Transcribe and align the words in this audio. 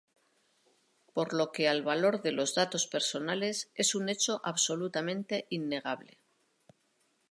Por 1.15 1.31
lo 1.35 1.51
que 1.51 1.67
el 1.73 1.83
valor 1.83 2.23
de 2.23 2.31
los 2.31 2.55
datos 2.55 2.87
personales 2.87 3.69
es 3.75 3.93
un 3.93 4.09
hecho 4.09 4.41
absolutamente 4.43 5.45
innegable. 5.51 6.17